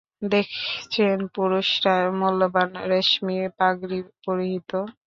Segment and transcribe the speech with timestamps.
[0.31, 4.71] দেখছেন, পুরুষরা মূল্যবান রেশমী পাগড়ী পরিহিত।